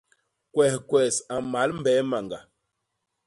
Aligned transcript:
Kwehkwes 0.53 1.15
a 1.33 1.35
mal 1.51 1.69
mbee 1.79 2.01
mañga. 2.09 2.39